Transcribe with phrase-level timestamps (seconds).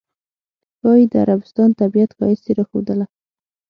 [0.79, 3.05] ښایي د عربستان طبیعت ښایست یې راښودله.